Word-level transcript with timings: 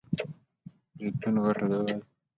زیتون 0.99 1.35
غټه 1.43 1.65
دوا 1.71 1.81
ده. 1.87 1.95